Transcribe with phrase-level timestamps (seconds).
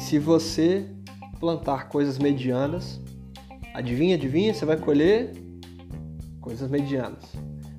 [0.00, 0.86] se você
[1.38, 3.00] plantar coisas medianas,
[3.74, 5.32] adivinha, adivinha, você vai colher
[6.40, 7.24] coisas medianas.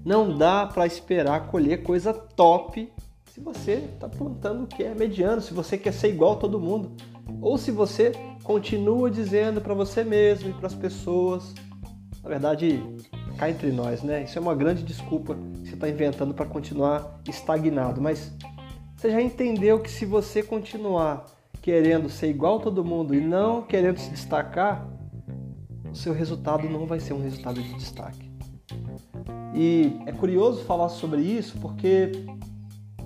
[0.04, 2.92] Não dá para esperar colher coisa top
[3.32, 6.60] se você está plantando o que é mediano, se você quer ser igual a todo
[6.60, 6.96] mundo,
[7.42, 8.12] ou se você
[8.44, 11.54] continua dizendo para você mesmo e para as pessoas,
[12.24, 12.82] na verdade,
[13.38, 14.24] cá entre nós, né?
[14.24, 18.32] Isso é uma grande desculpa que você está inventando para continuar estagnado, mas
[18.96, 21.26] você já entendeu que se você continuar
[21.66, 24.88] querendo ser igual a todo mundo e não querendo se destacar,
[25.92, 28.32] o seu resultado não vai ser um resultado de destaque.
[29.52, 32.12] E é curioso falar sobre isso porque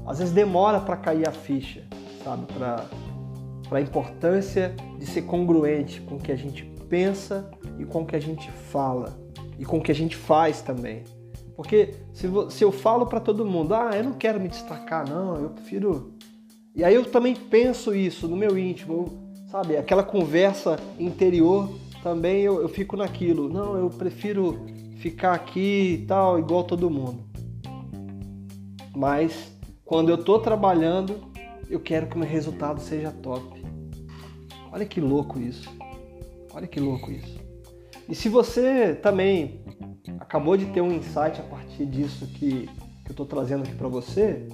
[0.06, 1.88] às vezes demora para cair a ficha,
[2.22, 2.48] sabe?
[2.48, 2.86] Para
[3.72, 8.18] a importância de ser congruente com o que a gente pensa e com o que
[8.18, 9.18] a gente fala
[9.58, 11.06] e com o que a gente faz também.
[11.56, 15.50] Porque se, eu falo para todo mundo, ah, eu não quero me destacar, não, eu
[15.52, 16.14] prefiro.
[16.76, 19.78] E aí eu também penso isso no meu íntimo, sabe?
[19.78, 21.70] Aquela conversa interior
[22.02, 23.50] também eu, eu fico naquilo.
[23.50, 24.66] Não, eu prefiro
[24.98, 27.24] ficar aqui e tal, igual todo mundo.
[28.96, 29.52] Mas
[29.86, 31.20] quando eu estou trabalhando,
[31.70, 33.64] eu quero que o meu resultado seja top.
[34.72, 35.70] Olha que louco isso.
[36.54, 37.40] Olha que louco isso.
[38.08, 39.62] E se você também
[40.20, 43.88] acabou de ter um insight a partir disso que, que eu estou trazendo aqui para
[43.88, 44.48] você,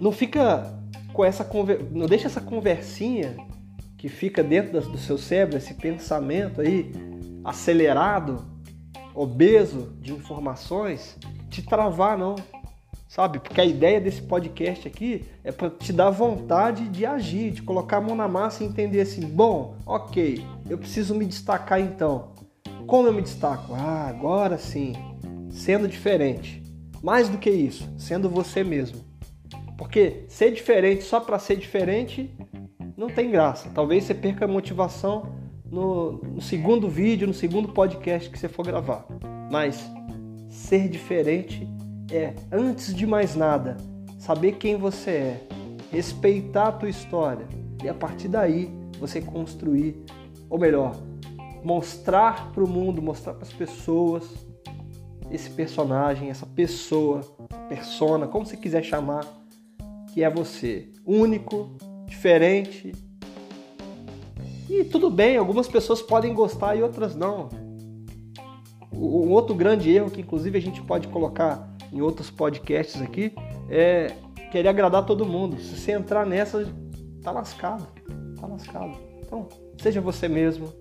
[0.00, 0.72] não fica
[1.12, 1.86] com essa conver...
[1.90, 3.36] não deixa essa conversinha
[3.96, 6.92] que fica dentro do seu cérebro, esse pensamento aí
[7.44, 8.44] acelerado,
[9.14, 11.16] obeso de informações,
[11.48, 12.36] te travar não.
[13.08, 13.38] Sabe?
[13.38, 17.98] Porque a ideia desse podcast aqui é para te dar vontade de agir, de colocar
[17.98, 22.32] a mão na massa e entender assim: bom, ok, eu preciso me destacar então.
[22.86, 23.74] Como eu me destaco?
[23.74, 24.92] Ah, agora sim,
[25.50, 26.62] sendo diferente.
[27.02, 29.00] Mais do que isso, sendo você mesmo.
[29.96, 32.30] Porque ser diferente só para ser diferente
[32.98, 33.70] não tem graça.
[33.74, 35.32] Talvez você perca a motivação
[35.64, 39.06] no, no, segundo vídeo, no segundo podcast que você for gravar.
[39.50, 39.90] Mas
[40.50, 41.66] ser diferente
[42.12, 43.78] é, antes de mais nada,
[44.18, 45.46] saber quem você é,
[45.90, 47.46] respeitar a tua história
[47.82, 49.96] e a partir daí você construir,
[50.50, 50.94] ou melhor,
[51.64, 54.46] mostrar para o mundo, mostrar para as pessoas
[55.30, 57.22] esse personagem, essa pessoa,
[57.70, 59.45] persona, como você quiser chamar,
[60.16, 62.90] que é você, único, diferente.
[64.66, 67.50] E tudo bem, algumas pessoas podem gostar e outras não.
[68.90, 73.30] Um outro grande erro que inclusive a gente pode colocar em outros podcasts aqui,
[73.68, 74.10] é
[74.50, 75.60] querer agradar todo mundo.
[75.60, 76.66] Se você entrar nessa,
[77.22, 77.86] tá lascado.
[78.40, 78.96] Tá lascado.
[79.20, 79.46] Então,
[79.76, 80.72] seja você mesmo,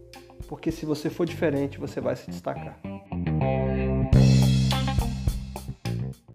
[0.47, 2.79] porque se você for diferente, você vai se destacar.